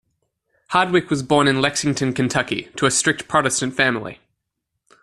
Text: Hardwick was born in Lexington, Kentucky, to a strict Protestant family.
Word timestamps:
Hardwick 0.69 1.11
was 1.11 1.21
born 1.21 1.47
in 1.47 1.61
Lexington, 1.61 2.11
Kentucky, 2.11 2.69
to 2.75 2.87
a 2.87 2.89
strict 2.89 3.27
Protestant 3.27 3.75
family. 3.75 4.19